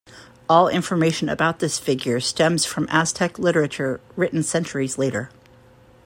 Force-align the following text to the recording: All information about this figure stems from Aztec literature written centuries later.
All 0.49 0.67
information 0.67 1.29
about 1.29 1.59
this 1.59 1.77
figure 1.77 2.19
stems 2.19 2.65
from 2.65 2.87
Aztec 2.89 3.37
literature 3.37 4.01
written 4.15 4.41
centuries 4.41 4.97
later. 4.97 5.29